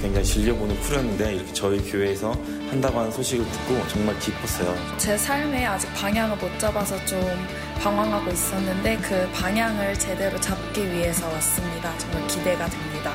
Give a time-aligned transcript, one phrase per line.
[0.00, 2.32] 굉장히 즐겨보는 프로였는데 이렇게 저희 교회에서
[2.70, 4.74] 한다고 하는 소식을 듣고 정말 기뻤어요.
[4.98, 7.20] 제 삶에 아직 방향을 못 잡아서 좀
[7.80, 11.96] 방황하고 있었는데 그 방향을 제대로 잡기 위해서 왔습니다.
[11.98, 13.12] 정말 기대가 됩니다.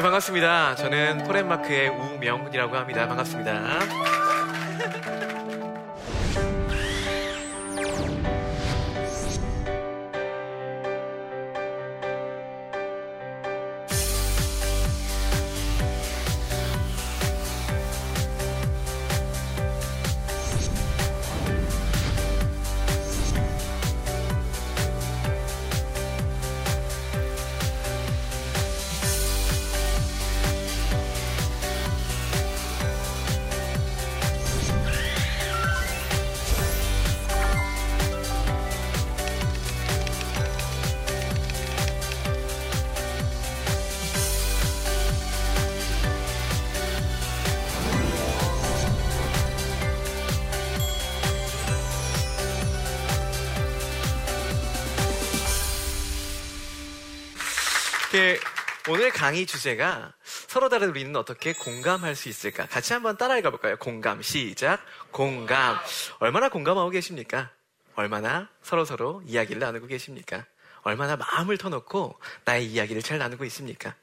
[0.00, 0.76] 네, 반갑습니다.
[0.76, 3.06] 저는 토렌마크의 우명훈이라고 합니다.
[3.06, 4.19] 반갑습니다.
[58.90, 62.66] 오늘 강의 주제가 서로 다른 우리는 어떻게 공감할 수 있을까?
[62.66, 63.76] 같이 한번 따라 읽어볼까요?
[63.76, 64.84] 공감, 시작.
[65.12, 65.78] 공감.
[66.18, 67.52] 얼마나 공감하고 계십니까?
[67.94, 70.44] 얼마나 서로 서로 이야기를 나누고 계십니까?
[70.82, 73.94] 얼마나 마음을 터놓고 나의 이야기를 잘 나누고 있습니까?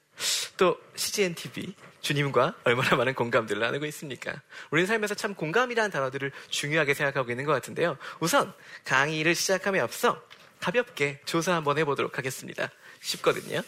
[0.56, 4.42] 또 CGN TV 주님과 얼마나 많은 공감들을 나누고 있습니까?
[4.72, 7.98] 우리는 삶에서 참 공감이라는 단어들을 중요하게 생각하고 있는 것 같은데요.
[8.22, 8.54] 우선
[8.86, 10.24] 강의를 시작함에 앞서
[10.62, 12.70] 가볍게 조사 한번 해보도록 하겠습니다.
[13.02, 13.62] 쉽거든요.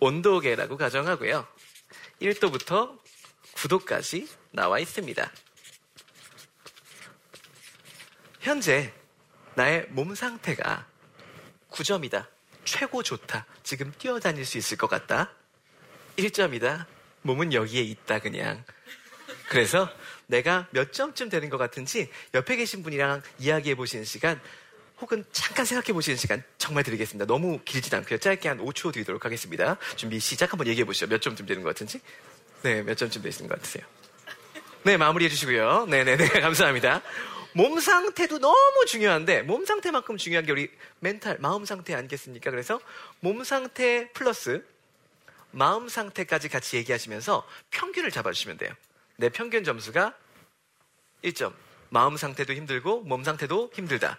[0.00, 1.46] 온도계라고 가정하고요.
[2.20, 2.98] 1도부터
[3.54, 5.30] 9도까지 나와 있습니다.
[8.40, 8.92] 현재
[9.54, 10.86] 나의 몸 상태가
[11.70, 12.26] 9점이다.
[12.64, 13.46] 최고 좋다.
[13.62, 15.32] 지금 뛰어다닐 수 있을 것 같다.
[16.16, 16.86] 1점이다.
[17.22, 18.64] 몸은 여기에 있다, 그냥.
[19.48, 19.90] 그래서
[20.26, 24.40] 내가 몇 점쯤 되는 것 같은지 옆에 계신 분이랑 이야기해 보시는 시간
[25.00, 27.26] 혹은 잠깐 생각해 보시는 시간 정말 드리겠습니다.
[27.26, 28.18] 너무 길지 않고요.
[28.18, 29.76] 짧게 한 5초 드리도록 하겠습니다.
[29.96, 31.06] 준비 시작 한번 얘기해 보시죠.
[31.06, 32.00] 몇 점쯤 되는 것 같은지?
[32.62, 33.84] 네, 몇 점쯤 되시는 것 같으세요?
[34.82, 35.86] 네, 마무리해 주시고요.
[35.86, 37.02] 네네네, 감사합니다.
[37.52, 40.70] 몸 상태도 너무 중요한데, 몸 상태만큼 중요한 게 우리
[41.00, 42.50] 멘탈, 마음 상태 아니겠습니까?
[42.50, 42.80] 그래서
[43.20, 44.64] 몸 상태 플러스
[45.50, 48.72] 마음 상태까지 같이 얘기하시면서 평균을 잡아주시면 돼요.
[49.16, 50.14] 내 평균 점수가
[51.24, 51.52] 1점.
[51.90, 54.18] 마음 상태도 힘들고, 몸 상태도 힘들다.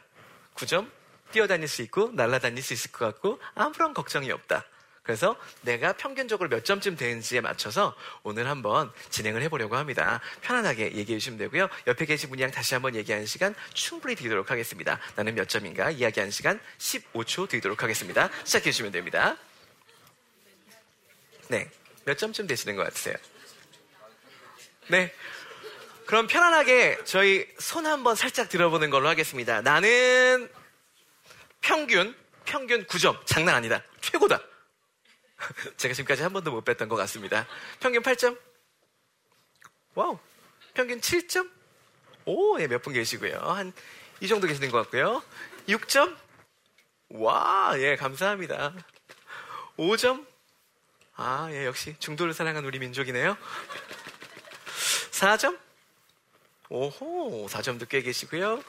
[0.59, 0.90] 9점
[1.31, 4.66] 뛰어다닐 수 있고 날아다닐 수 있을 것 같고 아무런 걱정이 없다.
[5.03, 10.22] 그래서 내가 평균적으로 몇 점쯤 되는지에 맞춰서 오늘 한번 진행을 해보려고 합니다.
[10.42, 11.68] 편안하게 얘기해 주시면 되고요.
[11.88, 15.00] 옆에 계신 분이랑 다시 한번 얘기하는 시간 충분히 드리도록 하겠습니다.
[15.16, 18.29] 나는 몇 점인가 이야기하는 시간 15초 드리도록 하겠습니다.
[18.44, 19.35] 시작해 주시면 됩니다.
[21.47, 21.67] 네.
[22.06, 23.16] 몇 점쯤 되시는 것 같으세요?
[24.90, 25.11] 네.
[26.09, 29.61] 그럼 편안하게 저희 손 한번 살짝 들어보는 걸로 하겠습니다.
[29.61, 30.52] 나는
[31.61, 32.16] 평균,
[32.46, 33.23] 평균 9점.
[33.28, 33.84] 장난 아니다.
[34.02, 34.41] 최고다.
[35.78, 37.46] 제가 지금까지 한 번도 못 뺐던 것 같습니다.
[37.79, 38.35] 평균 8점?
[39.94, 40.17] 와우.
[40.73, 41.47] 평균 7점?
[42.26, 43.38] 오, 예, 몇 분 계시고요.
[43.38, 43.72] 한,
[44.20, 45.22] 이 정도 계시는 것 같고요.
[45.67, 46.17] 6점?
[47.09, 48.73] 와, 예, 감사합니다.
[49.78, 50.26] 5점?
[51.17, 53.38] 아, 예, 역시 중도를 사랑한 우리 민족이네요.
[55.11, 55.69] 4점?
[56.70, 58.64] 오호, 4점도 꽤 계시고요.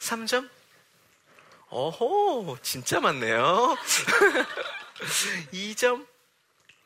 [0.00, 0.48] 3점?
[1.70, 3.76] 오호, 진짜 많네요.
[5.52, 6.06] 2점?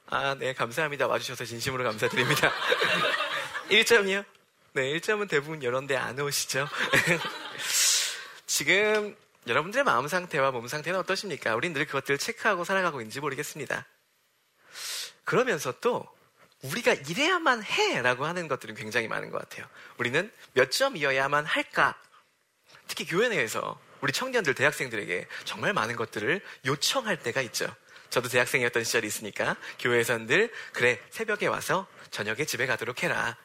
[0.07, 1.07] 아, 네, 감사합니다.
[1.07, 2.53] 와주셔서 진심으로 감사드립니다.
[3.71, 4.25] 1점이요?
[4.73, 6.69] 네, 1점은 대부분 이런 데 안 오시죠?
[8.47, 11.55] 지금 여러분들의 마음 상태와 몸 상태는 어떠십니까?
[11.55, 13.87] 우린 늘 그것들을 체크하고 살아가고 있는지 모르겠습니다.
[15.25, 16.07] 그러면서 또
[16.62, 19.67] 우리가 이래야만 해라고 하는 것들은 굉장히 많은 것 같아요.
[19.97, 22.01] 우리는 몇 점이어야만 할까?
[22.87, 27.75] 특히 교회 내에서 우리 청년들, 대학생들에게 정말 많은 것들을 요청할 때가 있죠.
[28.11, 33.37] 저도 대학생이었던 시절이 있으니까 교회에서는 늘 그래 새벽에 와서 저녁에 집에 가도록 해라.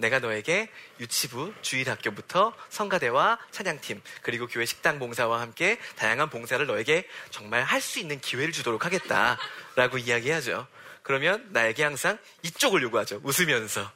[0.00, 7.62] 내가 너에게 유치부, 주일학교부터 성가대와 찬양팀, 그리고 교회 식당 봉사와 함께 다양한 봉사를 너에게 정말
[7.62, 9.38] 할 수 있는 기회를 주도록 하겠다.
[9.76, 10.66] 라고 이야기하죠.
[11.02, 13.20] 그러면 나에게 항상 이쪽을 요구하죠.
[13.24, 13.90] 웃으면서.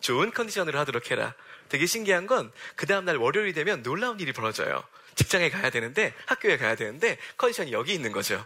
[0.00, 1.34] 좋은 컨디션으로 하도록 해라.
[1.68, 4.84] 되게 신기한 건 그 다음날 월요일이 되면 놀라운 일이 벌어져요.
[5.14, 8.44] 직장에 가야 되는데 학교에 가야 되는데 컨디션이 여기 있는 거죠.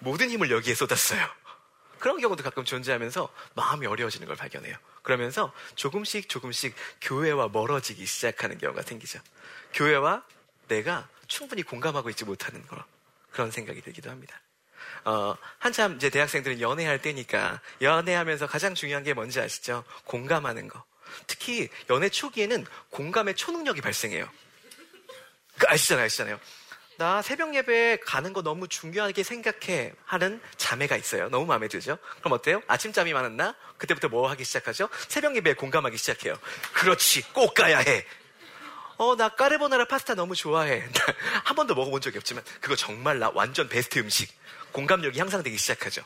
[0.00, 1.26] 모든 힘을 여기에 쏟았어요.
[1.98, 4.76] 그런 경우도 가끔 존재하면서 마음이 어려워지는 걸 발견해요.
[5.02, 9.20] 그러면서 조금씩 조금씩 교회와 멀어지기 시작하는 경우가 생기죠.
[9.72, 10.24] 교회와
[10.68, 12.82] 내가 충분히 공감하고 있지 못하는 거
[13.30, 14.40] 그런 생각이 들기도 합니다.
[15.04, 19.84] 어, 한참 이제 대학생들은 연애할 때니까 연애하면서 가장 중요한 게 뭔지 아시죠?
[20.04, 20.84] 공감하는 거.
[21.26, 24.28] 특히 연애 초기에는 공감의 초능력이 발생해요.
[25.58, 26.40] 그 아시잖아요, 아시잖아요.
[26.96, 31.28] 나 새벽 예배 가는 거 너무 중요하게 생각해 하는 자매가 있어요.
[31.28, 31.98] 너무 마음에 들죠?
[32.20, 32.62] 그럼 어때요?
[32.68, 33.54] 아침잠이 많은 나?
[33.78, 34.88] 그때부터 뭐 하기 시작하죠?
[35.08, 36.38] 새벽 예배에 공감하기 시작해요.
[36.72, 38.06] 그렇지, 꼭 가야 해.
[38.96, 40.84] 어, 나 까르보나라 파스타 너무 좋아해.
[41.44, 44.32] 한 번도 먹어본 적이 없지만 그거 정말 나 완전 베스트 음식.
[44.70, 46.02] 공감력이 향상되기 시작하죠.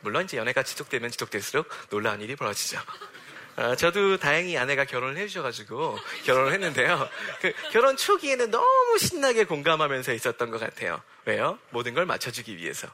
[0.00, 2.78] 물론 이제 연애가 지속되면 지속될수록 놀라운 일이 벌어지죠.
[3.56, 7.08] 어, 저도 다행히 아내가 결혼을 해주셔가지고 결혼을 했는데요.
[7.40, 11.00] 그 결혼 초기에는 너무 신나게 공감하면서 있었던 것 같아요.
[11.24, 11.58] 왜요?
[11.70, 12.88] 모든 걸 맞춰주기 위해서.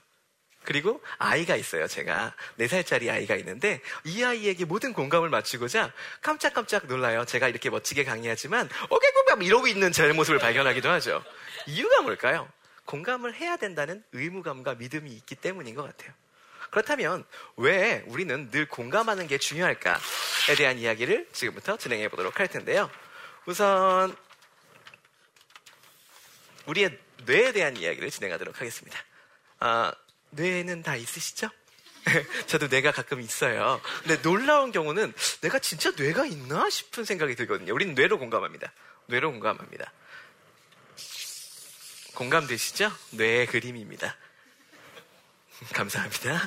[0.63, 2.35] 그리고 아이가 있어요, 제가.
[2.59, 7.25] 4살짜리 아이가 있는데, 이 아이에게 모든 공감을 맞추고자 깜짝깜짝 놀라요.
[7.25, 11.25] 제가 이렇게 멋지게 강의하지만, 어깨공감 이러고 있는 제 모습을 발견하기도 하죠.
[11.67, 12.47] 이유가 뭘까요?
[12.85, 16.13] 공감을 해야 된다는 의무감과 믿음이 있기 때문인 것 같아요.
[16.71, 17.25] 그렇다면
[17.57, 22.91] 왜 우리는 늘 공감하는 게 중요할까에 대한 이야기를 지금부터 진행해 보도록 할 텐데요.
[23.47, 24.17] 우선
[26.67, 28.99] 우리의 뇌에 대한 이야기를 진행하도록 하겠습니다.
[29.59, 29.93] 아,
[30.31, 31.51] 뇌에는 다 있으시죠?
[32.47, 33.81] 저도 뇌가 가끔 있어요.
[34.03, 35.13] 근데 놀라운 경우는
[35.43, 37.75] 내가 진짜 뇌가 있나 싶은 생각이 들거든요.
[37.75, 38.73] 우리는 뇌로 공감합니다.
[39.07, 39.93] 뇌로 공감합니다.
[42.15, 42.91] 공감되시죠?
[43.11, 44.17] 뇌의 그림입니다.
[45.75, 46.41] 감사합니다.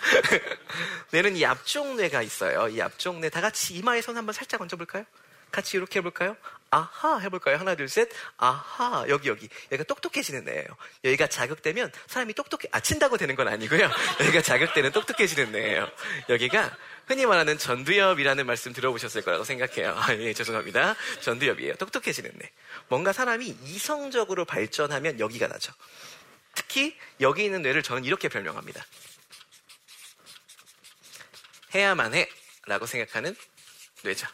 [1.11, 2.67] 뇌는 이 앞쪽 뇌가 있어요.
[2.69, 5.05] 이 앞쪽 뇌 다 같이 이마에 손 한번 살짝 얹어볼까요?
[5.51, 6.35] 같이 이렇게 해볼까요?
[6.71, 7.57] 아하 해볼까요?
[7.57, 8.09] 하나 둘 셋.
[8.37, 10.65] 아하 여기 여기 여기가 똑똑해지는 뇌예요.
[11.03, 13.87] 여기가 자극되면 사람이 똑똑해 아 친다고 되는 건 아니고요.
[14.19, 15.87] 여기가 자극되는 똑똑해지는 뇌예요.
[16.29, 16.75] 여기가
[17.05, 19.93] 흔히 말하는 전두엽이라는 말씀 들어보셨을 거라고 생각해요.
[19.95, 20.95] 아, 예, 죄송합니다.
[21.21, 21.75] 전두엽이에요.
[21.75, 22.49] 똑똑해지는 뇌.
[22.87, 25.71] 뭔가 사람이 이성적으로 발전하면 여기가 나죠.
[26.53, 28.83] 특히 여기 있는 뇌를 저는 이렇게 별명합니다.
[31.73, 32.29] 해야만 해.
[32.65, 33.35] 라고 생각하는
[34.03, 34.27] 뇌죠.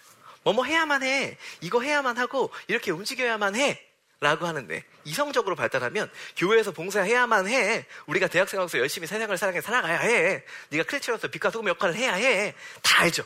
[0.44, 1.38] 뭐뭐 해야만 해.
[1.62, 3.86] 이거 해야만 하고 이렇게 움직여야만 해.
[4.22, 7.86] 라고 하는데 이성적으로 발달하면 교회에서 봉사해야만 해.
[8.06, 10.44] 우리가 대학생으로서 열심히 세상을 사랑해 살아가야 해.
[10.70, 12.54] 네가 크리스천으로서 빛과 소금 역할을 해야 해.
[12.84, 13.24] 다 알죠.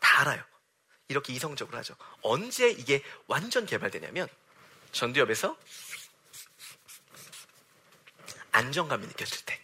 [0.00, 0.42] 다 알아요.
[1.06, 1.94] 이렇게 이성적으로 하죠.
[2.22, 4.26] 언제 이게 완전 개발되냐면
[4.90, 5.56] 전두엽에서
[8.52, 9.58] 안정감이 느껴질 때.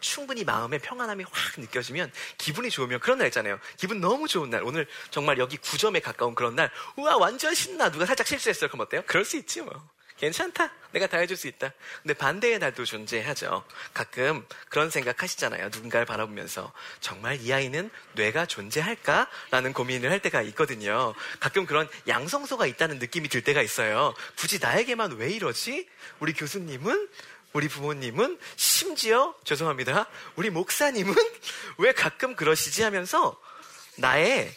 [0.00, 3.58] 충분히 마음의 평안함이 확 느껴지면 기분이 좋으면 그런 날 있잖아요.
[3.76, 4.62] 기분 너무 좋은 날.
[4.62, 6.70] 오늘 정말 여기 9점에 가까운 그런 날.
[6.96, 7.90] 우와, 완전 신나.
[7.90, 8.70] 누가 살짝 실수했어요.
[8.70, 9.02] 그럼 어때요?
[9.06, 9.72] 그럴 수 있지 뭐.
[10.20, 10.70] 괜찮다.
[10.92, 11.72] 내가 다 해줄 수 있다.
[12.02, 13.64] 근데 반대의 날도 존재하죠.
[13.94, 15.70] 가끔 그런 생각 하시잖아요.
[15.72, 19.28] 누군가를 바라보면서 정말 이 아이는 뇌가 존재할까?
[19.50, 21.14] 라는 고민을 할 때가 있거든요.
[21.38, 24.14] 가끔 그런 양성소가 있다는 느낌이 들 때가 있어요.
[24.36, 25.88] 굳이 나에게만 왜 이러지?
[26.18, 27.08] 우리 교수님은
[27.52, 30.06] 우리 부모님은 심지어 죄송합니다.
[30.36, 31.14] 우리 목사님은
[31.78, 33.40] 왜 가끔 그러시지 하면서
[33.96, 34.54] 나의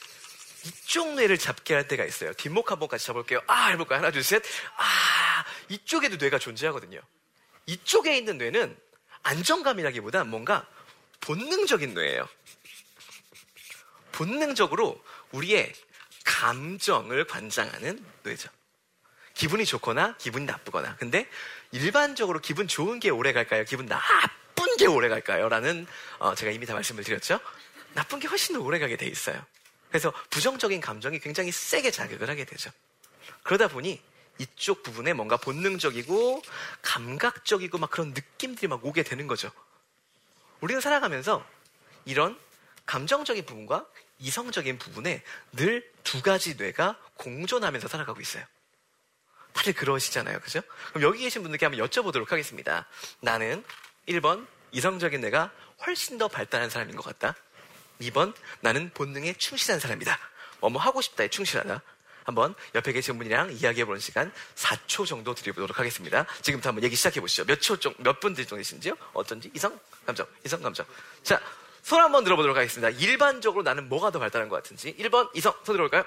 [0.66, 2.34] 이쪽 뇌를 잡게 할 때가 있어요.
[2.34, 3.42] 뒷목 한번 같이 잡을게요.
[3.48, 4.00] 아, 해볼까요?
[4.00, 4.44] 하나, 둘, 셋.
[4.78, 7.02] 아, 이쪽에도 뇌가 존재하거든요.
[7.66, 8.78] 이쪽에 있는 뇌는
[9.24, 10.68] 안정감이라기보다 뭔가
[11.22, 12.28] 본능적인 뇌예요.
[14.12, 15.74] 본능적으로 우리의
[16.24, 18.50] 감정을 관장하는 뇌죠.
[19.34, 20.96] 기분이 좋거나 기분이 나쁘거나.
[20.98, 21.28] 근데
[21.72, 23.64] 일반적으로 기분 좋은 게 오래 갈까요?
[23.66, 25.50] 기분 나쁜 게 오래 갈까요?
[25.50, 25.88] 라는
[26.20, 27.40] 어, 제가 이미 다 말씀을 드렸죠.
[27.94, 29.44] 나쁜 게 훨씬 더 오래 가게 돼 있어요.
[29.90, 32.72] 그래서 부정적인 감정이 굉장히 세게 자극을 하게 되죠.
[33.44, 34.02] 그러다 보니
[34.40, 36.42] 이쪽 부분에 뭔가 본능적이고
[36.82, 39.52] 감각적이고 막 그런 느낌들이 막 오게 되는 거죠.
[40.62, 41.46] 우리는 살아가면서
[42.06, 42.40] 이런
[42.86, 43.86] 감정적인 부분과
[44.20, 45.24] 이성적인 부분에
[45.54, 48.44] 늘 두 가지 뇌가 공존하면서 살아가고 있어요.
[49.54, 50.40] 다들 그러시잖아요.
[50.40, 50.62] 그죠?
[50.90, 52.88] 그럼 여기 계신 분들께 한번 여쭤보도록 하겠습니다.
[53.22, 53.64] 나는
[54.08, 55.52] 1번 이성적인 뇌가
[55.86, 57.36] 훨씬 더 발달한 사람인 것 같다.
[58.02, 60.18] 2번 나는 본능에 충실한 사람이다.
[60.60, 61.82] 뭐뭐 하고 싶다에 충실하다.
[62.26, 66.26] 한번 옆에 계신 분이랑 이야기해보는 시간 4초 정도 드려보도록 하겠습니다.
[66.42, 67.46] 지금부터 한번 얘기 시작해보시죠.
[67.46, 68.96] 몇 초, 정, 몇 분들 정도 계신지요?
[69.14, 69.52] 어떤지?
[69.54, 69.78] 이성?
[70.06, 70.26] 감정?
[70.46, 70.62] 이성?
[70.62, 70.86] 감정?
[71.22, 71.42] 자,
[71.82, 72.90] 손 한번 들어보도록 하겠습니다.
[72.98, 74.96] 일반적으로 나는 뭐가 더 발달한 것 같은지.
[74.96, 76.06] 1번 이성, 손 들어볼까요?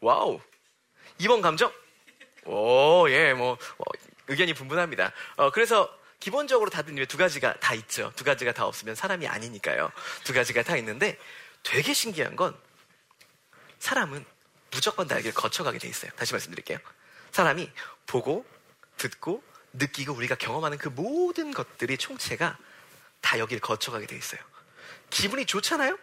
[0.00, 0.40] 와우.
[1.18, 1.72] 2번 감정?
[2.46, 3.84] 오, 예, 뭐, 어,
[4.28, 5.12] 의견이 분분합니다.
[5.36, 8.12] 어, 그래서 기본적으로 다들 두 가지가 다 있죠.
[8.16, 9.92] 두 가지가 다 없으면 사람이 아니니까요.
[10.24, 11.18] 두 가지가 다 있는데
[11.62, 12.56] 되게 신기한 건
[13.78, 14.24] 사람은
[14.70, 16.10] 무조건 다 여기를 거쳐가게 돼 있어요.
[16.16, 16.78] 다시 말씀드릴게요.
[17.32, 17.70] 사람이
[18.06, 18.46] 보고,
[18.96, 19.42] 듣고,
[19.74, 22.56] 느끼고 우리가 경험하는 그 모든 것들이 총체가
[23.20, 24.40] 다 여기를 거쳐가게 돼 있어요.
[25.10, 25.98] 기분이 좋잖아요?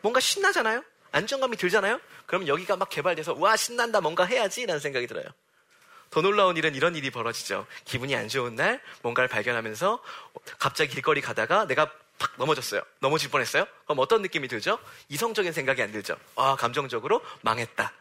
[0.00, 0.84] 뭔가 신나잖아요?
[1.12, 2.00] 안정감이 들잖아요?
[2.26, 5.24] 그럼 여기가 막 개발돼서 와 신난다 뭔가 해야지 라는 생각이 들어요.
[6.10, 7.66] 더 놀라운 일은 이런 일이 벌어지죠.
[7.84, 10.02] 기분이 안 좋은 날 뭔가를 발견하면서
[10.58, 12.82] 갑자기 길거리 가다가 내가 팍 넘어졌어요.
[12.98, 13.66] 넘어질 뻔했어요.
[13.84, 14.78] 그럼 어떤 느낌이 들죠?
[15.08, 16.16] 이성적인 생각이 안 들죠.
[16.36, 17.92] 아 감정적으로 망했다.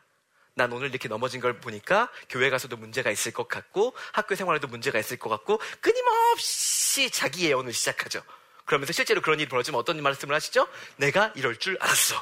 [0.56, 5.00] 난 오늘 이렇게 넘어진 걸 보니까 교회 가서도 문제가 있을 것 같고 학교 생활에도 문제가
[5.00, 8.22] 있을 것 같고 끊임없이 자기 예언을 시작하죠.
[8.66, 10.68] 그러면서 실제로 그런 일이 벌어지면 어떤 말씀을 하시죠?
[10.98, 12.22] 내가 이럴 줄 알았어.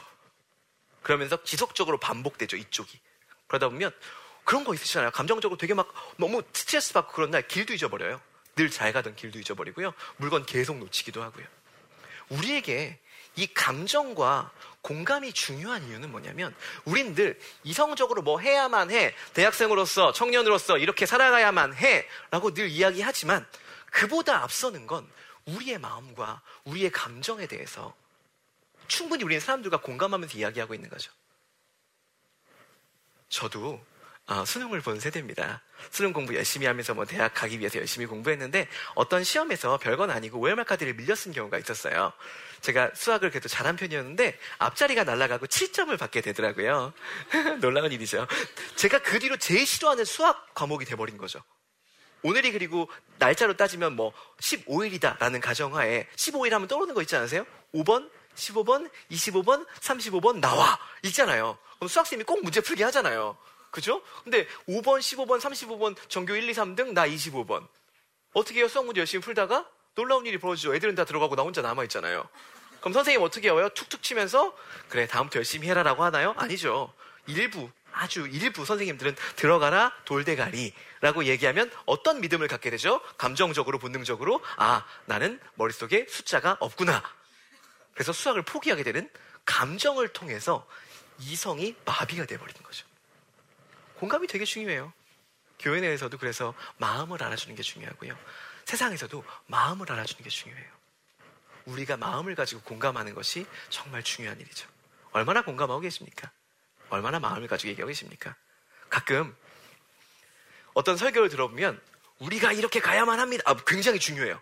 [1.01, 2.99] 그러면서 지속적으로 반복되죠, 이쪽이.
[3.47, 3.91] 그러다 보면
[4.47, 5.11] 그런 거 있으시잖아요.
[5.11, 8.21] 감정적으로 되게 막 너무 스트레스 받고 그런 날 길도 잊어버려요.
[8.55, 9.93] 늘 잘 가던 길도 잊어버리고요.
[10.15, 11.45] 물건 계속 놓치기도 하고요.
[12.29, 12.97] 우리에게
[13.35, 14.51] 이 감정과
[14.81, 19.13] 공감이 중요한 이유는 뭐냐면 우린 늘 이성적으로 뭐 해야만 해.
[19.33, 22.07] 대학생으로서 청년으로서 이렇게 살아가야만 해.
[22.31, 23.45] 라고 늘 이야기하지만
[23.91, 25.05] 그보다 앞서는 건
[25.43, 27.93] 우리의 마음과 우리의 감정에 대해서
[28.87, 31.11] 충분히 우리는 사람들과 공감하면서 이야기하고 있는 거죠.
[33.27, 33.85] 저도
[34.27, 35.61] 어, 수능을 본 세대입니다.
[35.89, 40.65] 수능 공부 열심히 하면서 뭐 대학 가기 위해서 열심히 공부했는데 어떤 시험에서 별건 아니고 OMR
[40.65, 42.11] 카드를 밀려 쓴 경우가 있었어요.
[42.59, 46.91] 제가 수학을 그래도 잘한 편이었는데 앞자리가 날아가고 7점을 받게 되더라고요.
[47.61, 48.27] 놀라운 일이죠.
[48.75, 51.41] 제가 그 뒤로 제일 싫어하는 수학 과목이 돼버린 거죠.
[52.21, 57.45] 오늘이 그리고 날짜로 따지면 뭐 15일이다라는 가정하에 15일 하면 떠오르는 거 있지 않으세요?
[57.73, 61.57] 5번, 15번, 25번, 35번 나와 있잖아요.
[61.77, 63.37] 그럼 수학쌤이 꼭 문제 풀게 하잖아요.
[63.71, 64.01] 그죠?
[64.23, 67.67] 근데 5번, 15번, 35번, 전교 1, 2, 3등, 나 25번.
[68.33, 68.67] 어떻게 해요?
[68.67, 70.75] 수학 문제 열심히 풀다가 놀라운 일이 벌어지죠.
[70.75, 72.27] 애들은 다 들어가고 나 혼자 남아있잖아요.
[72.79, 73.69] 그럼 선생님 어떻게 해요?
[73.69, 74.55] 툭툭 치면서
[74.89, 76.33] 그래, 다음부터 열심히 해라라고 하나요?
[76.37, 76.93] 아니죠.
[77.25, 83.01] 일부, 아주 일부 선생님들은 들어가라 돌대가리라고 얘기하면 어떤 믿음을 갖게 되죠?
[83.17, 87.03] 감정적으로, 본능적으로 아, 나는 머릿속에 숫자가 없구나.
[87.93, 89.09] 그래서 수학을 포기하게 되는
[89.45, 90.67] 감정을 통해서
[91.19, 92.85] 이성이 마비가 돼버리는 거죠.
[93.99, 94.93] 공감이 되게 중요해요.
[95.59, 98.17] 교회 내에서도 그래서 마음을 알아주는 게 중요하고요.
[98.65, 100.71] 세상에서도 마음을 알아주는 게 중요해요.
[101.65, 104.67] 우리가 마음을 가지고 공감하는 것이 정말 중요한 일이죠.
[105.11, 106.31] 얼마나 공감하고 계십니까?
[106.89, 108.35] 얼마나 마음을 가지고 얘기하고 계십니까?
[108.89, 109.35] 가끔
[110.73, 111.81] 어떤 설교를 들어보면
[112.19, 113.43] 우리가 이렇게 가야만 합니다.
[113.45, 114.39] 아, 굉장히 중요해요.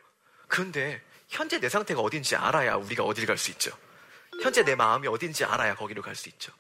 [0.48, 3.72] 그런데 현재 내 상태가 어딘지 알아야 우리가 어디를 갈 수 있죠.
[4.44, 6.52] 현재 내 마음이 어딘지 알아야 거기로 갈 수 있죠.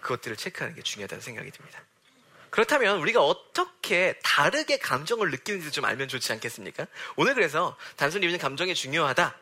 [0.00, 1.82] 그것들을 체크하는 게 중요하다는 생각이 듭니다.
[2.54, 6.86] 그렇다면 우리가 어떻게 다르게 감정을 느끼는지 좀 알면 좋지 않겠습니까?
[7.16, 9.36] 오늘 그래서 단순히 우리는 감정이 중요하다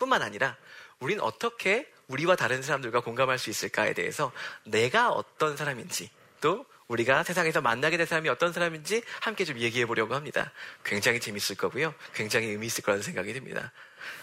[0.00, 0.56] 뿐만 아니라
[0.98, 4.32] 우린 어떻게 우리와 다른 사람들과 공감할 수 있을까에 대해서
[4.64, 6.10] 내가 어떤 사람인지
[6.40, 10.50] 또 우리가 세상에서 만나게 될 사람이 어떤 사람인지 함께 좀 얘기해 보려고 합니다.
[10.84, 11.94] 굉장히 재밌을 거고요.
[12.12, 13.70] 굉장히 의미 있을 거라는 생각이 듭니다.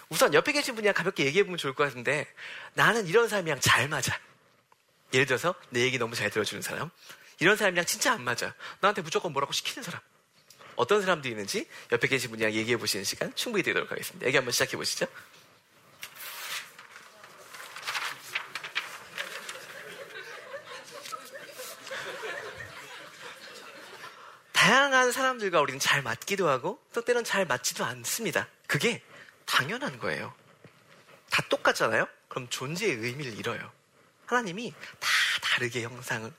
[0.09, 2.27] 우선 옆에 계신 분이랑 가볍게 얘기해 보면 좋을 것 같은데
[2.73, 4.19] 나는 이런 사람이랑 잘 맞아.
[5.13, 6.91] 예를 들어서 내 얘기 너무 잘 들어주는 사람.
[7.39, 8.53] 이런 사람이랑 진짜 안 맞아.
[8.79, 9.99] 나한테 무조건 뭐라고 시키는 사람.
[10.75, 14.25] 어떤 사람들이 있는지 옆에 계신 분이랑 얘기해 보시는 시간 충분히 되도록 하겠습니다.
[14.27, 15.07] 얘기 한번 시작해 보시죠.
[24.53, 28.47] 다양한 사람들과 우리는 잘 맞기도 하고 또 때론 잘 맞지도 않습니다.
[28.65, 29.03] 그게
[29.45, 30.33] 당연한 거예요.
[31.29, 32.07] 다 똑같잖아요?
[32.27, 33.71] 그럼 존재의 의미를 잃어요.
[34.25, 35.09] 하나님이 다
[35.41, 36.31] 다르게 형상을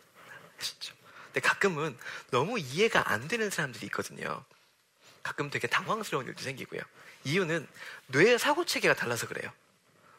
[0.58, 0.94] 하셨죠.
[1.26, 1.96] 근데 가끔은
[2.30, 4.44] 너무 이해가 안 되는 사람들이 있거든요.
[5.22, 6.80] 가끔 되게 당황스러운 일도 생기고요.
[7.24, 7.66] 이유는
[8.06, 9.52] 뇌의 사고 체계가 달라서 그래요.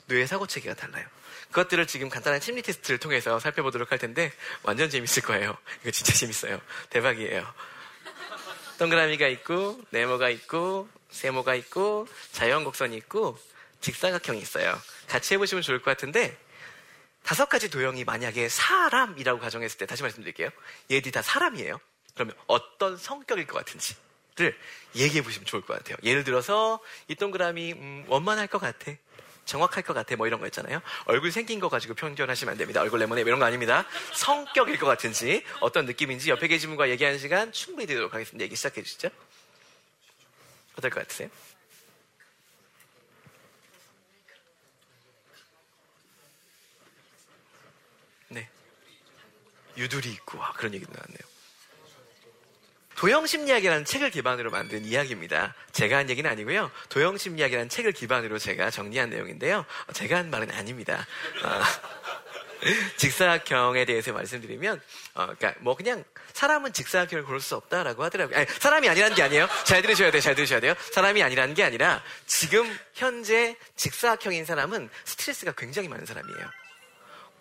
[0.08, 1.06] 뇌의 사고 체계가 달라요.
[1.50, 4.32] 그것들을 지금 간단한 심리 테스트를 통해서 살펴보도록 할 텐데
[4.64, 5.58] 완전 재밌을 거예요.
[5.82, 6.62] 이거 진짜 재밌어요.
[6.90, 7.46] 대박이에요.
[8.80, 13.40] 동그라미가 있고 네모가 있고 세모가 있고 자유한 곡선이 있고
[13.82, 14.80] 직사각형이 있어요.
[15.08, 16.38] 같이 해보시면 좋을 것 같은데
[17.28, 20.50] 다섯 가지 도형이 만약에 사람이라고 가정했을 때 다시 말씀드릴게요.
[20.90, 21.78] 얘들이 다 사람이에요.
[22.14, 24.58] 그러면 어떤 성격일 것 같은지를
[24.96, 25.98] 얘기해 보시면 좋을 것 같아요.
[26.04, 26.80] 예를 들어서
[27.10, 28.94] 이 동그라미 음, 원만할 것 같아.
[29.44, 30.16] 정확할 것 같아.
[30.16, 30.82] 뭐 이런 거 있잖아요.
[31.04, 32.80] 얼굴 생긴 거 가지고 평견하시면 안 됩니다.
[32.80, 33.86] 얼굴 레몬에 이런 거 아닙니다.
[34.14, 38.42] 성격일 것 같은지 어떤 느낌인지 옆에 계신 분과 얘기하는 시간 충분히 되도록 하겠습니다.
[38.46, 39.10] 얘기 시작해 주시죠.
[40.78, 41.30] 어떨 것 같으세요?
[49.78, 51.38] 유두리 있고 와, 그런 얘기도 나왔네요.
[52.98, 55.54] 도형심리학이라는 책을 기반으로 만든 이야기입니다.
[55.72, 56.72] 제가 한 얘기는 아니고요.
[56.90, 59.66] 도형심리학이라는 책을 기반으로 제가 정리한 내용인데요.
[59.94, 61.06] 제가 한 말은 아닙니다.
[61.44, 61.62] 어,
[62.98, 64.82] 직사각형에 대해서 말씀드리면,
[65.14, 66.04] 어, 그러니까 뭐 그냥
[66.34, 68.36] 사람은 직사각형을 고를 수 없다라고 하더라고요.
[68.36, 69.48] 아니, 사람이 아니라는 게 아니에요.
[69.64, 70.22] 잘 들으셔야 돼요.
[70.22, 70.74] 잘 들으셔야 돼요.
[70.92, 76.50] 사람이 아니라는 게 아니라 지금 현재 직사각형인 사람은 스트레스가 굉장히 많은 사람이에요.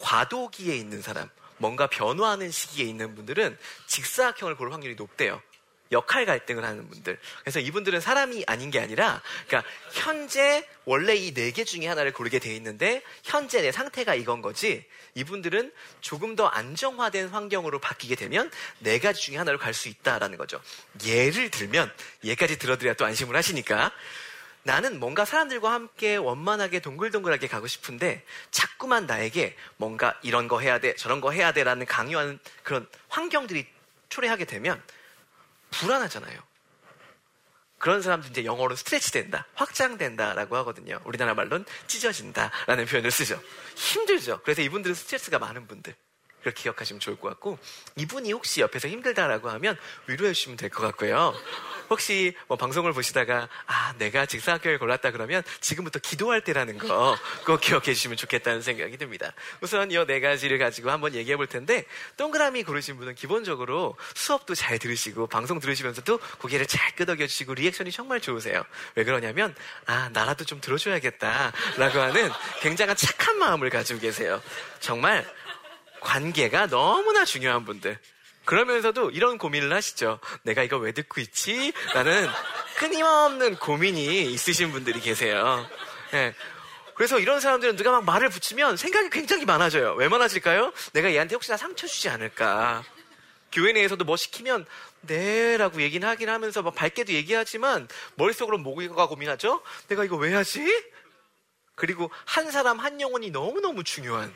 [0.01, 5.41] 과도기에 있는 사람, 뭔가 변화하는 시기에 있는 분들은 직사각형을 고를 확률이 높대요.
[5.93, 7.17] 역할 갈등을 하는 분들.
[7.43, 12.41] 그래서 이분들은 사람이 아닌 게 아니라, 그러니까 현재 원래 이 네 개 중에 하나를 고르게
[12.41, 14.85] 돼 있는데, 현재 내 상태가 이건 거지,
[15.15, 20.61] 이분들은 조금 더 안정화된 환경으로 바뀌게 되면 네 가지 중에 하나로 갈 수 있다라는 거죠.
[21.05, 21.93] 예를 들면,
[22.25, 23.93] 얘까지 들어드려야 또 안심을 하시니까,
[24.67, 30.97] 나는 뭔가 사람들과 함께 원만하게 동글동글하게 가고 싶은데 자꾸만 나에게 뭔가 이런 거 해야 돼,
[30.97, 33.65] 저런 거 해야 돼라는 강요하는 그런 환경들이
[34.09, 34.83] 초래하게 되면
[35.71, 36.41] 불안하잖아요.
[37.79, 41.01] 그런 사람들 이제 영어로 스트레치 된다, 확장된다라고 하거든요.
[41.05, 43.41] 우리나라 말로는 찢어진다라는 표현을 쓰죠.
[43.77, 44.41] 힘들죠.
[44.43, 45.95] 그래서 이분들은 스트레스가 많은 분들.
[46.41, 47.59] 그렇게 기억하시면 좋을 것 같고
[47.97, 51.35] 이분이 혹시 옆에서 힘들다라고 하면 위로해 주시면 될 것 같고요.
[51.91, 57.85] 혹시 뭐 방송을 보시다가 아 내가 직사각형을 골랐다 그러면 지금부터 기도할 때라는 거 꼭 기억해
[57.95, 59.33] 주시면 좋겠다는 생각이 듭니다.
[59.61, 61.85] 우선 이 네 가지를 가지고 한번 얘기해 볼 텐데
[62.17, 68.21] 동그라미 고르신 분은 기본적으로 수업도 잘 들으시고 방송 들으시면서도 고개를 잘 끄덕여 주시고 리액션이 정말
[68.21, 68.65] 좋으세요.
[68.95, 69.55] 왜 그러냐면
[69.87, 74.43] 아 나라도 좀 들어줘야겠다라고 하는 굉장한 착한 마음을 가지고 계세요.
[74.81, 75.27] 정말
[76.01, 77.99] 관계가 너무나 중요한 분들.
[78.47, 80.21] 그러면서도 이런 고민을 하시죠.
[80.43, 81.73] 내가 이거 왜 듣고 있지?
[81.93, 82.29] 라는
[82.79, 85.69] 끊임없는 고민이 있으신 분들이 계세요.
[86.13, 86.35] 네.
[86.95, 89.95] 그래서 이런 사람들은 누가 막 말을 붙이면 생각이 굉장히 많아져요.
[89.95, 90.73] 왜 많아질까요?
[90.93, 92.83] 내가 얘한테 혹시나 상처 주지 않을까.
[93.53, 94.65] 교회 내에서도 뭐 시키면
[95.03, 99.63] 네라고 얘기는 하긴 하면서 막 밝게도 얘기하지만 머릿속으로 뭐가 고민하죠?
[99.89, 100.65] 내가 이거 왜 하지?
[101.75, 104.33] 그리고 한 사람 한 영혼이 너무너무 중요한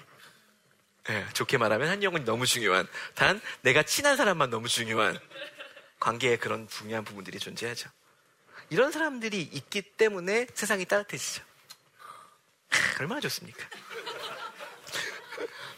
[1.10, 5.18] 네, 좋게 말하면 한 영혼이 너무 중요한 단 내가 친한 사람만 너무 중요한
[5.98, 7.90] 관계에 그런 중요한 부분들이 존재하죠.
[8.68, 11.42] 이런 사람들이 있기 때문에 세상이 따뜻해지죠.
[13.00, 13.66] 얼마나 좋습니까?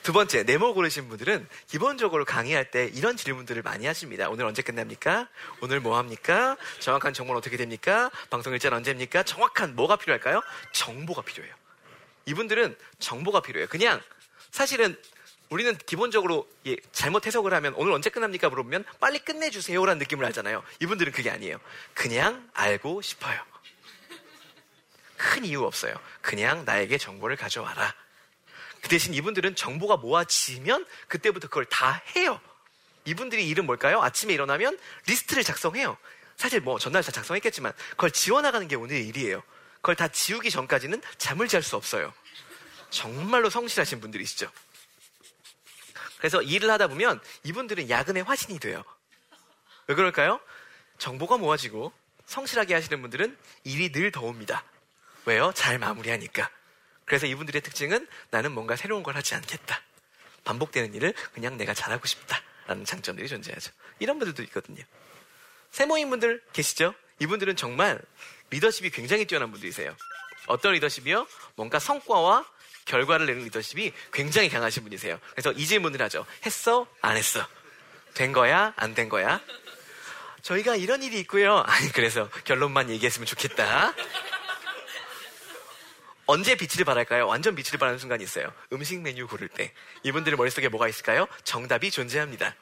[0.03, 4.29] 두 번째, 네모 고르신 분들은 기본적으로 강의할 때 이런 질문들을 많이 하십니다.
[4.29, 5.31] 오늘 언제 끝납니까?
[5.63, 6.59] 오늘 뭐 합니까?
[6.81, 8.11] 정확한 정보는 어떻게 됩니까?
[8.29, 9.23] 방송 일자는 언제입니까?
[9.23, 10.43] 정확한 뭐가 필요할까요?
[10.73, 11.55] 정보가 필요해요.
[12.27, 13.67] 이분들은 정보가 필요해요.
[13.69, 14.03] 그냥
[14.51, 14.97] 사실은
[15.53, 20.63] 우리는 기본적으로 예, 잘못 해석을 하면 오늘 언제 끝납니까 물어보면 빨리 끝내주세요라는 느낌을 알잖아요.
[20.81, 21.61] 이분들은 그게 아니에요.
[21.93, 23.39] 그냥 알고 싶어요.
[25.19, 25.95] 큰 이유 없어요.
[26.23, 27.95] 그냥 나에게 정보를 가져와라.
[28.81, 32.41] 그 대신 이분들은 정보가 모아지면 그때부터 그걸 다 해요.
[33.05, 34.01] 이분들이 일은 뭘까요?
[34.01, 35.99] 아침에 일어나면 리스트를 작성해요.
[36.37, 39.43] 사실 뭐 전날 다 작성했겠지만 그걸 지워나가는 게 오늘의 일이에요.
[39.77, 42.15] 그걸 다 지우기 전까지는 잠을 잘 수 없어요.
[42.89, 44.51] 정말로 성실하신 분들이시죠.
[46.23, 48.85] 그래서 일을 하다 보면 이분들은 야근의 화신이 돼요.
[49.89, 50.41] 왜 그럴까요?
[50.99, 51.93] 정보가 모아지고
[52.27, 54.63] 성실하게 하시는 분들은 일이 늘 더웁니다.
[55.25, 55.51] 왜요?
[55.53, 56.49] 잘 마무리하니까.
[57.07, 59.83] 그래서 이분들의 특징은 나는 뭔가 새로운 걸 하지 않겠다.
[60.45, 62.41] 반복되는 일을 그냥 내가 잘하고 싶다.
[62.69, 63.73] 라는 장점들이 존재하죠.
[63.99, 64.85] 이런 분들도 있거든요.
[65.73, 66.95] 세모인 분들 계시죠?
[67.19, 68.01] 이분들은 정말
[68.51, 69.97] 리더십이 굉장히 뛰어난 분들이세요.
[70.47, 71.27] 어떤 리더십이요?
[71.57, 72.47] 뭔가 성과와
[72.85, 75.19] 결과를 내는 리더십이 굉장히 강하신 분이세요.
[75.33, 76.27] 그래서 이 질문을 하죠.
[76.45, 76.87] 했어?
[77.01, 77.47] 안 했어?
[78.15, 78.73] 된 거야?
[78.77, 79.41] 안 된 거야?
[80.43, 81.59] 저희가 이런 일이 있고요.
[81.67, 83.95] 아니, 그래서 결론만 얘기했으면 좋겠다.
[86.27, 87.27] 언제 빛을 발할까요?
[87.27, 88.53] 완전 빛을 발하는 순간이 있어요.
[88.73, 89.73] 음식 메뉴 고를 때.
[90.03, 91.27] 이분들의 머릿속에 뭐가 있을까요?
[91.45, 92.55] 정답이 존재합니다.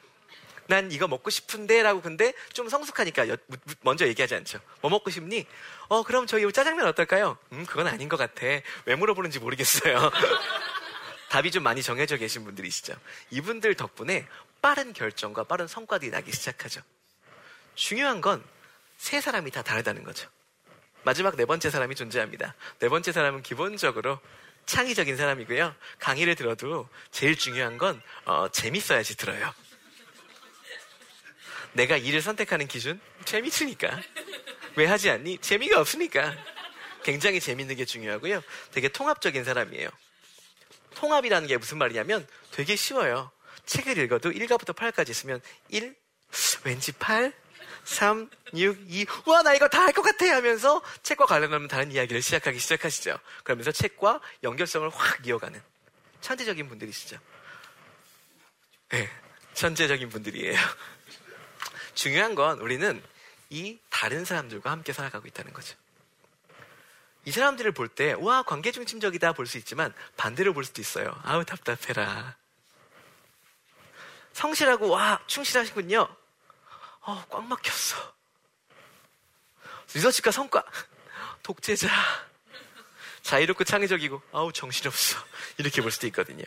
[0.71, 3.37] 난 이거 먹고 싶은데 라고 근데 좀 성숙하니까 여,
[3.81, 4.59] 먼저 얘기하지 않죠.
[4.81, 5.45] 뭐 먹고 싶니?
[5.89, 7.37] 어 그럼 저희 짜장면 어떨까요?
[7.51, 8.45] 음 그건 아닌 것 같아.
[8.85, 10.11] 왜 물어보는지 모르겠어요.
[11.29, 12.93] 답이 좀 많이 정해져 계신 분들이시죠.
[13.29, 14.27] 이분들 덕분에
[14.61, 16.81] 빠른 결정과 빠른 성과들이 나기 시작하죠.
[17.75, 18.43] 중요한 건
[19.01, 20.29] 세 사람이 다 다르다는 거죠.
[21.01, 22.53] 마지막 네 번째 사람이 존재합니다.
[22.77, 24.19] 네 번째 사람은 기본적으로
[24.67, 25.73] 창의적인 사람이고요.
[25.97, 29.51] 강의를 들어도 제일 중요한 건 어, 재밌어야지 들어요.
[31.73, 32.99] 내가 일을 선택하는 기준?
[33.25, 33.99] 재밌으니까.
[34.75, 35.37] 왜 하지 않니?
[35.39, 36.35] 재미가 없으니까.
[37.03, 38.43] 굉장히 재밌는 게 중요하고요.
[38.71, 39.89] 되게 통합적인 사람이에요.
[40.95, 43.31] 통합이라는 게 무슨 말이냐면 되게 쉬워요.
[43.65, 45.95] 책을 읽어도 1가부터 8까지 있으면 1,
[46.63, 47.33] 왠지 8,
[47.83, 52.21] 3, 6, 2, 와, 나 이거 다 할 것 같아 하면서 책과 관련하면 다른 이야기를
[52.21, 53.17] 시작하기 시작하시죠.
[53.43, 55.59] 그러면서 책과 연결성을 확 이어가는
[56.21, 57.17] 천재적인 분들이시죠.
[58.89, 59.09] 네.
[59.53, 60.57] 천재적인 분들이에요.
[61.93, 63.01] 중요한 건 우리는
[63.49, 65.75] 이 다른 사람들과 함께 살아가고 있다는 거죠.
[67.25, 71.13] 이 사람들을 볼 때, 와, 관계 중심적이다 볼 수 있지만 반대로 볼 수도 있어요.
[71.23, 72.35] 아우, 답답해라.
[74.33, 76.07] 성실하고, 와, 충실하시군요.
[77.01, 78.13] 어, 꽉 막혔어.
[79.93, 80.63] 리서치과 성과.
[81.43, 81.89] 독재자.
[83.21, 85.19] 자유롭고 창의적이고, 아우, 정신없어.
[85.57, 86.45] 이렇게 볼 수도 있거든요.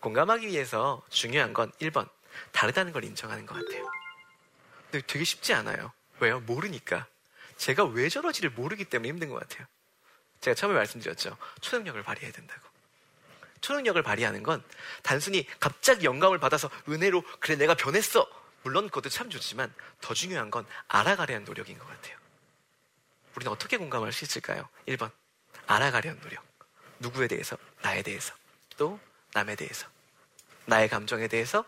[0.00, 2.08] 공감하기 위해서 중요한 건 1번.
[2.52, 3.90] 다르다는 걸 인정하는 것 같아요.
[4.90, 5.92] 근데 되게 쉽지 않아요.
[6.20, 6.40] 왜요?
[6.40, 7.06] 모르니까.
[7.56, 9.66] 제가 왜 저러지를 모르기 때문에 힘든 것 같아요.
[10.40, 11.36] 제가 처음에 말씀드렸죠.
[11.60, 12.68] 초능력을 발휘해야 된다고.
[13.60, 14.62] 초능력을 발휘하는 건
[15.02, 18.28] 단순히 갑자기 영감을 받아서 은혜로 그래 내가 변했어.
[18.62, 22.16] 물론 그것도 참 좋지만 더 중요한 건 알아가려는 노력인 것 같아요.
[23.34, 24.68] 우리는 어떻게 공감할 수 있을까요?
[24.86, 25.10] 1번.
[25.66, 26.44] 알아가려는 노력.
[27.00, 27.56] 누구에 대해서?
[27.82, 28.34] 나에 대해서.
[28.76, 28.98] 또
[29.32, 29.86] 남에 대해서.
[30.66, 31.64] 나의 감정에 대해서,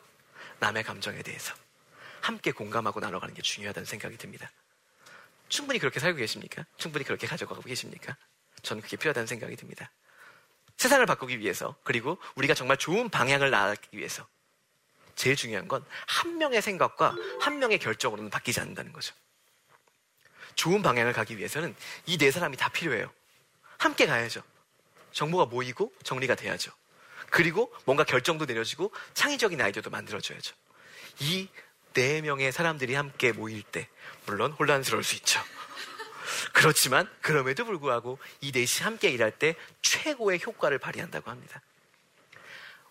[0.59, 1.55] 남의 감정에 대해서.
[2.21, 4.51] 함께 공감하고 나눠가는 게 중요하다는 생각이 듭니다.
[5.49, 6.65] 충분히 그렇게 살고 계십니까?
[6.77, 8.17] 충분히 그렇게 가져가고 계십니까?
[8.63, 9.91] 저는 그게 필요하다는 생각이 듭니다.
[10.77, 14.27] 세상을 바꾸기 위해서, 그리고 우리가 정말 좋은 방향을 나아가기 위해서,
[15.17, 19.15] 제일 중요한 건 한 명의 생각과 한 명의 결정으로는 바뀌지 않는다는 거죠.
[20.55, 21.75] 좋은 방향을 가기 위해서는
[22.07, 23.13] 이 네 사람이 다 필요해요.
[23.79, 24.43] 함께 가야죠.
[25.13, 26.73] 정보가 모이고 정리가 돼야죠.
[27.31, 30.55] 그리고 뭔가 결정도 내려지고 창의적인 아이디어도 만들어져야죠.
[31.21, 31.49] 이
[31.95, 33.89] 네 명의 사람들이 함께 모일 때,
[34.27, 35.41] 물론 혼란스러울 수 있죠.
[36.53, 41.61] 그렇지만 그럼에도 불구하고 이 넷이 함께 일할 때 최고의 효과를 발휘한다고 합니다.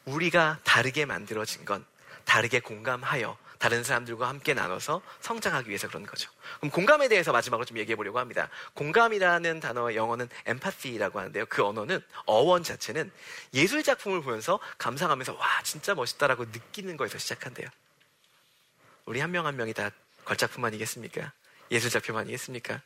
[0.06, 1.86] 우리가 다르게 만들어진 건
[2.26, 6.32] 다르게 공감하여 다른 사람들과 함께 나눠서 성장하기 위해서 그런 거죠.
[6.60, 8.50] 그럼 공감에 대해서 마지막으로 좀 얘기해 보려고 합니다.
[8.74, 11.46] 공감이라는 단어 영어는 empathy라고 하는데요.
[11.48, 13.12] 그 언어는 어원 자체는
[13.54, 17.68] 예술 작품을 보면서 감상하면서 와 진짜 멋있다라고 느끼는 거에서 시작한대요.
[19.10, 19.90] 우리 한 명 한 명이 다
[20.24, 21.34] 걸작품 아니겠습니까?
[21.72, 22.80] 예술 작품 아니겠습니까?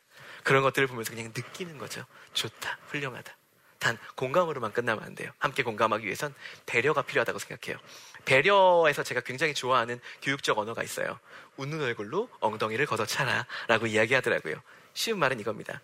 [0.44, 2.06] 그런 것들을 보면서 그냥 느끼는 거죠.
[2.34, 3.36] 좋다, 훌륭하다.
[3.78, 5.34] 단 공감으로만 끝나면 안 돼요.
[5.38, 6.34] 함께 공감하기 위해선
[6.66, 7.78] 배려가 필요하다고 생각해요.
[8.24, 11.20] 배려에서 제가 굉장히 좋아하는 교육적 언어가 있어요.
[11.58, 14.56] 웃는 얼굴로 엉덩이를 걷어차라 라고 이야기하더라고요.
[14.94, 15.82] 쉬운 말은 이겁니다.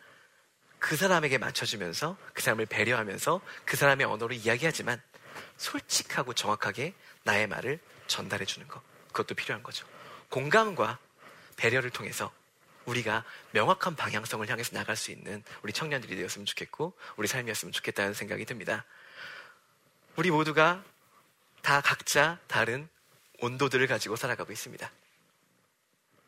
[0.79, 5.01] 그 사람에게 맞춰주면서 그 사람을 배려하면서 그 사람의 언어로 이야기하지만
[5.57, 8.81] 솔직하고 정확하게 나의 말을 전달해 주는 것.
[9.07, 9.85] 그것도 필요한 거죠.
[10.29, 10.99] 공감과
[11.57, 12.31] 배려를 통해서
[12.85, 18.45] 우리가 명확한 방향성을 향해서 나갈 수 있는 우리 청년들이 되었으면 좋겠고 우리 삶이었으면 좋겠다는 생각이
[18.45, 18.85] 듭니다.
[20.15, 20.83] 우리 모두가
[21.61, 22.89] 다 각자 다른
[23.41, 24.91] 온도들을 가지고 살아가고 있습니다.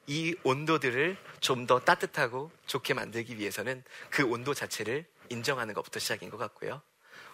[0.08, 6.38] 이 온도들을 좀 더 따뜻하고 좋게 만들기 위해서는 그 온도 자체를 인정하는 것부터 시작인 것
[6.38, 6.82] 같고요.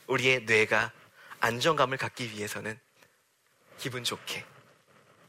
[0.07, 0.91] 우리의 뇌가
[1.39, 2.79] 안정감을 갖기 위해서는
[3.77, 4.45] 기분 좋게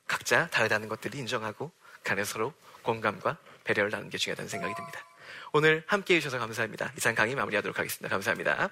[0.08, 1.70] 각자 다르다는 것들을 인정하고
[2.02, 5.00] 간에 서로 공감과 배려를 나누는 게 중요하다는 생각이 듭니다.
[5.52, 6.92] 오늘 함께 해주셔서 감사합니다.
[6.96, 8.08] 이상 강의 마무리하도록 하겠습니다.
[8.08, 8.70] 감사합니다.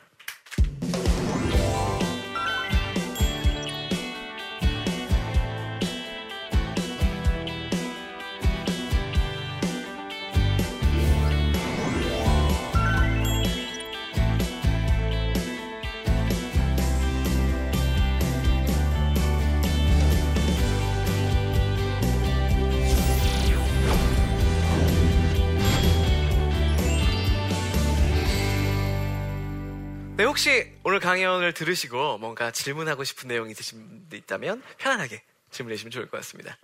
[30.97, 36.17] 오늘 강연을 들으시고 뭔가 질문하고 싶은 내용이 있으신 분들 있다면 편안하게 질문해 주시면 좋을 것
[36.19, 36.57] 같습니다.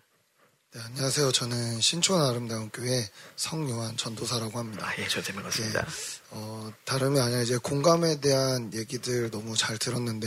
[0.72, 1.32] 네, 안녕하세요.
[1.32, 4.88] 저는 신촌 아름다운 교회 성요한 전도사라고 합니다.
[4.88, 5.80] 아, 예, 저제 반갑습니다.
[5.80, 5.86] 예,
[6.30, 10.26] 어, 다름이 아니라 이제 공감에 대한 얘기들 너무 잘 들었는데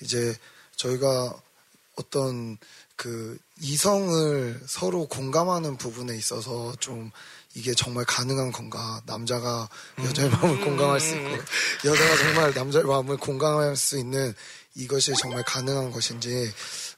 [0.00, 0.34] 이제
[0.76, 1.38] 저희가
[1.96, 2.56] 어떤
[2.96, 7.10] 그 이성을 서로 공감하는 부분에 있어서 좀
[7.58, 9.02] 이게 정말 가능한 건가?
[9.04, 9.68] 남자가
[10.04, 11.30] 여자의 마음을 공감할 수 있고
[11.84, 14.32] 여자가 정말 남자의 마음을 공감할 수 있는
[14.76, 16.52] 이것이 정말 가능한 것인지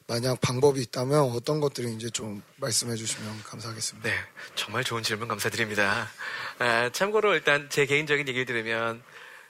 [0.06, 4.10] 만약 방법이 있다면 어떤 것들이 이제 좀 말씀해 주시면 감사하겠습니다.
[4.10, 4.14] 네,
[4.54, 6.10] 정말 좋은 질문 감사드립니다.
[6.58, 9.02] 아, 참고로 일단 제 개인적인 얘기를 들으면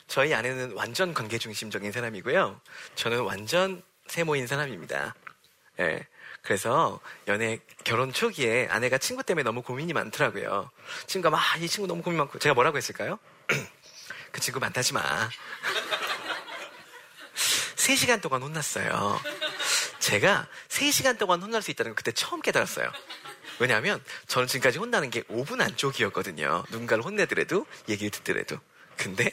[0.07, 2.61] 저희 아내는 완전 관계 중심적인 사람이고요.
[2.95, 5.17] 저는 완전 세모인 사람입니다.
[5.81, 6.07] 예.
[6.43, 10.71] 그래서 연애 결혼 초기에 아내가 친구 때문에 너무 고민이 많더라고요.
[11.07, 13.19] 친구가 막 이 친구 너무 고민 많고 제가 뭐라고 했을까요?
[14.33, 15.03] 그 친구 많다지 마.
[17.77, 19.21] 3시간 동안 혼났어요.
[19.99, 22.91] 제가 3시간 동안 혼날 수 있다는 걸 그때 처음 깨달았어요.
[23.59, 26.65] 왜냐하면 저는 지금까지 혼나는 게 5분 안쪽이었거든요.
[26.71, 28.59] 누군가를 혼내더라도 얘기를 듣더라도.
[28.97, 29.31] 근데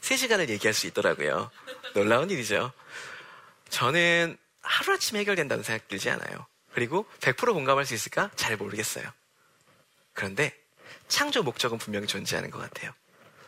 [0.00, 1.50] 3시간을 얘기할 수 있더라고요.
[1.94, 2.72] 놀라운 일이죠.
[3.68, 4.36] 저는
[4.68, 6.46] 하루아침에 해결된다는 생각 들지 않아요.
[6.72, 8.30] 그리고 100% 공감할 수 있을까?
[8.36, 9.04] 잘 모르겠어요.
[10.12, 10.54] 그런데
[11.08, 12.92] 창조 목적은 분명히 존재하는 것 같아요.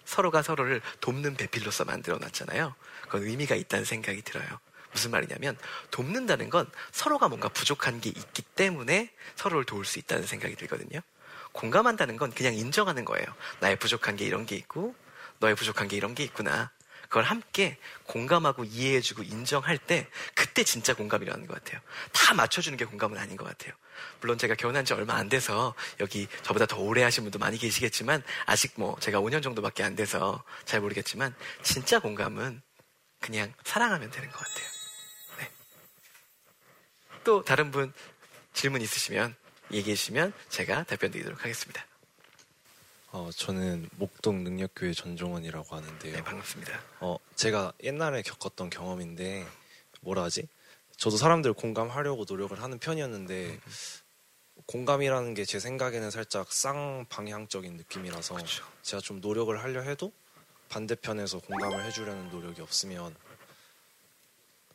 [0.05, 2.75] 서로가 서로를 돕는 배필로서 만들어 놨잖아요.
[3.03, 4.47] 그건 의미가 있다는 생각이 들어요.
[4.93, 5.57] 무슨 말이냐면
[5.91, 11.01] 돕는다는 건 서로가 뭔가 부족한 게 있기 때문에 서로를 도울 수 있다는 생각이 들거든요.
[11.53, 13.27] 공감한다는 건 그냥 인정하는 거예요.
[13.61, 14.95] 나의 부족한 게 이런 게 있고
[15.39, 16.71] 너의 부족한 게 이런 게 있구나.
[17.11, 21.81] 그걸 함께 공감하고 이해해주고 인정할 때 그때 진짜 공감이라는 것 같아요.
[22.13, 23.75] 다 맞춰주는 게 공감은 아닌 것 같아요.
[24.21, 28.23] 물론 제가 결혼한 지 얼마 안 돼서 여기 저보다 더 오래 하신 분도 많이 계시겠지만
[28.47, 32.63] 아직 뭐 제가 5년 정도밖에 안 돼서 잘 모르겠지만 진짜 공감은
[33.19, 34.67] 그냥 사랑하면 되는 것 같아요.
[35.39, 35.51] 네.
[37.25, 37.93] 또 다른 분
[38.53, 39.35] 질문 있으시면
[39.73, 41.90] 얘기해 주시면 제가 답변 드리도록 하겠습니다.
[43.13, 46.17] 어, 저는 목동 능력교회 전종원이라고 하는데요.
[46.17, 46.81] 네, 반갑습니다.
[47.01, 49.47] 어, 제가 옛날에 겪었던 경험인데,
[50.03, 50.47] 뭐라 하지?
[50.97, 53.59] 저도 사람들 공감하려고 노력을 하는 편이었는데,
[54.67, 58.65] 공감이라는 게 제 생각에는 살짝 쌍방향적인 느낌이라서, 그렇죠.
[58.83, 60.13] 제가 좀 노력을 하려 해도,
[60.69, 63.17] 반대편에서 공감을 해주려는 노력이 없으면,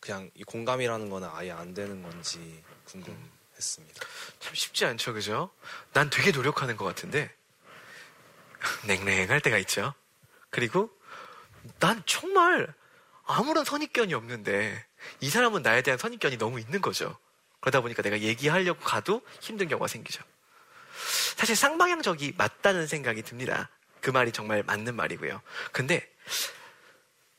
[0.01, 4.05] 그냥 이 공감이라는 거는 아예 안 되는 건지 궁금했습니다.
[4.39, 5.51] 참 쉽지 않죠, 그죠?
[5.93, 7.33] 난 되게 노력하는 것 같은데,
[8.87, 9.93] 냉랭할 때가 있죠.
[10.49, 10.89] 그리고
[11.79, 12.73] 난 정말
[13.25, 14.85] 아무런 선입견이 없는데
[15.19, 17.17] 이 사람은 나에 대한 선입견이 너무 있는 거죠.
[17.59, 20.23] 그러다 보니까 내가 얘기하려고 가도 힘든 경우가 생기죠.
[21.35, 23.69] 사실 쌍방향적이 맞다는 생각이 듭니다.
[24.01, 25.41] 그 말이 정말 맞는 말이고요.
[25.71, 26.07] 근데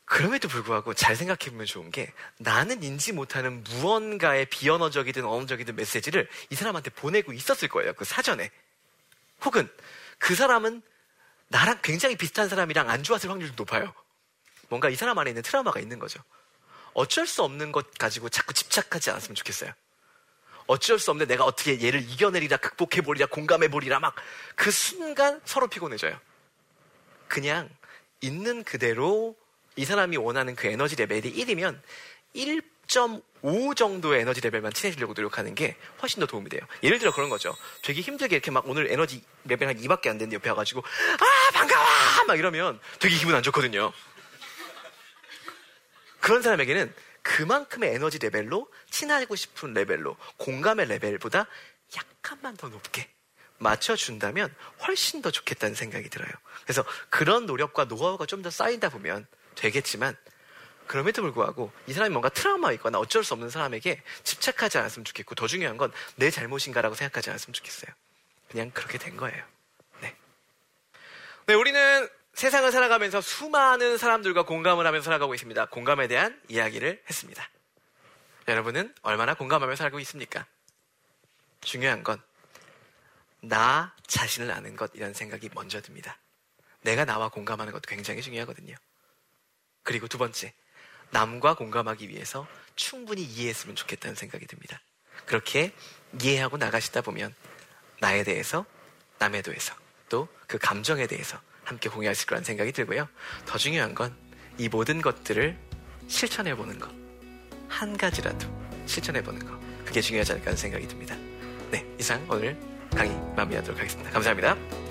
[0.05, 6.91] 그럼에도 불구하고 잘 생각해보면 좋은 게 나는 인지 못하는 무언가의 비언어적이든 언어적이든 메시지를 이 사람한테
[6.91, 7.93] 보내고 있었을 거예요.
[7.93, 8.49] 그 사전에.
[9.43, 9.69] 혹은
[10.17, 10.81] 그 사람은
[11.49, 13.93] 나랑 굉장히 비슷한 사람이랑 안 좋았을 확률이 높아요.
[14.69, 16.21] 뭔가 이 사람 안에 있는 트라우마가 있는 거죠.
[16.93, 19.71] 어쩔 수 없는 것 가지고 자꾸 집착하지 않았으면 좋겠어요.
[20.67, 24.15] 어쩔 수 없는데 내가 어떻게 얘를 이겨내리라, 극복해보리라, 공감해보리라, 막
[24.55, 26.19] 그 순간 서로 피곤해져요.
[27.27, 27.69] 그냥
[28.21, 29.35] 있는 그대로
[29.75, 31.79] 이 사람이 원하는 그 에너지 레벨이 1이면
[32.87, 36.61] 1.5 정도의 에너지 레벨만 친해지려고 노력하는 게 훨씬 더 도움이 돼요.
[36.83, 37.55] 예를 들어 그런 거죠.
[37.83, 41.85] 되게 힘들게 이렇게 막 오늘 에너지 레벨 한 2밖에 안 되는데 옆에 와가지고 아 반가워
[42.27, 43.91] 막 이러면 되게 기분 안 좋거든요.
[46.19, 51.45] 그런 사람에게는 그만큼의 에너지 레벨로 친하고 싶은 레벨로 공감의 레벨보다
[51.95, 53.09] 약간만 더 높게
[53.59, 54.53] 맞춰준다면
[54.87, 56.29] 훨씬 더 좋겠다는 생각이 들어요.
[56.63, 60.15] 그래서 그런 노력과 노하우가 좀 더 쌓이다 보면 되겠지만
[60.87, 65.47] 그럼에도 불구하고 이 사람이 뭔가 트라우마 있거나 어쩔 수 없는 사람에게 집착하지 않았으면 좋겠고 더
[65.47, 67.91] 중요한 건 내 잘못인가라고 생각하지 않았으면 좋겠어요.
[68.49, 69.43] 그냥 그렇게 된 거예요.
[70.01, 70.15] 네.
[71.47, 75.65] 네, 우리는 세상을 살아가면서 수많은 사람들과 공감을 하면서 살아가고 있습니다.
[75.67, 77.49] 공감에 대한 이야기를 했습니다.
[78.47, 80.45] 여러분은 얼마나 공감하며 살고 있습니까?
[81.61, 82.21] 중요한 건
[83.41, 86.17] 나 자신을 아는 것이라는 생각이 먼저 듭니다.
[86.81, 88.75] 내가 나와 공감하는 것도 굉장히 중요하거든요.
[89.83, 90.53] 그리고 두 번째,
[91.11, 94.81] 남과 공감하기 위해서 충분히 이해했으면 좋겠다는 생각이 듭니다.
[95.25, 95.73] 그렇게
[96.21, 97.33] 이해하고 나가시다 보면
[97.99, 98.65] 나에 대해서,
[99.19, 99.73] 남에 대해서,
[100.09, 103.09] 또 그 감정에 대해서 함께 있을 거라는 생각이 들고요.
[103.45, 104.27] 더 중요한 건
[104.59, 105.55] 이 모든 것들을
[106.07, 106.89] 실천해 보는 것.
[107.67, 108.47] 한 가지라도
[108.87, 109.57] 실천해 보는 것.
[109.85, 111.15] 그게 중요하지 않을까 하는 생각이 듭니다.
[111.69, 112.57] 네, 이상 오늘
[112.95, 114.09] 강의 마무리하도록 하겠습니다.
[114.11, 114.86] 감사합니다.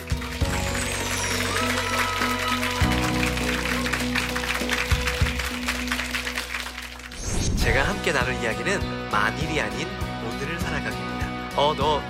[8.07, 9.88] 함께 나눌 이야기는 만일이 아닌
[10.25, 11.27] 오늘을 살아가기입니다.
[11.57, 12.01] 어, 너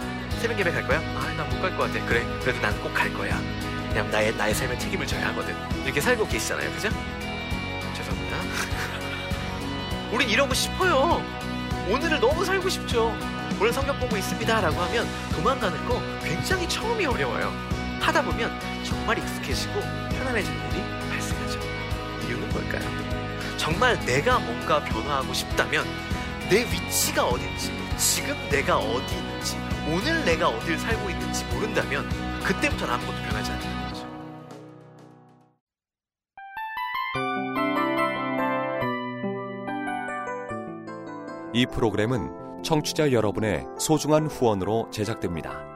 [0.40, 0.98] 새벽 예배 갈 거야?
[0.98, 2.04] 아, 난 못 갈 것 같아.
[2.04, 3.40] 그래, 그래도 난 꼭 갈 거야.
[3.88, 5.56] 그냥 나의, 나의 삶에 책임을 져야 하거든.
[5.86, 6.70] 이렇게 살고 계시잖아요.
[6.72, 6.90] 그죠?
[7.94, 8.36] 죄송합니다.
[10.12, 11.22] 우린 이러고 싶어요.
[11.88, 13.16] 오늘을 너무 살고 싶죠.
[13.58, 14.60] 오늘 성경 보고 있습니다.
[14.60, 17.50] 라고 하면 도망가는 거 굉장히 처음이 어려워요.
[18.02, 18.52] 하다 보면
[18.84, 19.80] 정말 익숙해지고
[20.10, 21.58] 편안해지는 일이 발생하죠.
[22.28, 23.05] 이유는 뭘까요?
[23.66, 25.84] 정말 내가 뭔가 변화하고 싶다면
[26.48, 29.56] 내 위치가 어딘지, 지금 내가 어디 있는지,
[29.88, 32.08] 오늘 내가 어딜 살고 있는지 모른다면
[32.44, 34.06] 그때부터는 아무것도 변하지 않는 거죠.
[41.52, 45.75] 이 프로그램은 청취자 여러분의 소중한 후원으로 제작됩니다.